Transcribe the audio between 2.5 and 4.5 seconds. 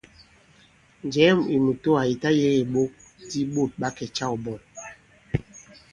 ìɓok di ɓôt ɓa kè-câw